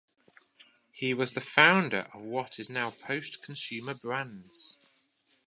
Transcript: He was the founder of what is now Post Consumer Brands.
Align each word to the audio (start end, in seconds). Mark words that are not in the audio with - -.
He 0.91 1.13
was 1.13 1.35
the 1.35 1.39
founder 1.41 2.07
of 2.11 2.23
what 2.23 2.57
is 2.59 2.71
now 2.71 2.89
Post 2.89 3.43
Consumer 3.43 3.93
Brands. 3.93 4.79